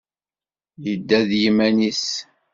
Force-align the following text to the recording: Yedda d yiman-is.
Yedda 0.83 1.19
d 1.29 1.31
yiman-is. 1.41 2.05